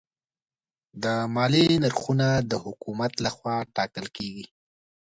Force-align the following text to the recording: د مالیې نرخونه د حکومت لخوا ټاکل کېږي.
د 1.03 1.05
مالیې 1.35 1.67
نرخونه 1.83 2.27
د 2.51 2.53
حکومت 2.65 3.13
لخوا 3.25 3.55
ټاکل 3.75 4.05
کېږي. 4.17 4.45